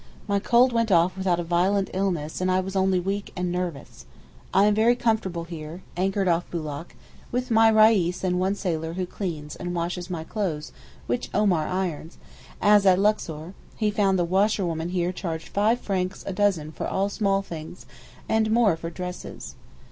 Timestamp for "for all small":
16.71-17.43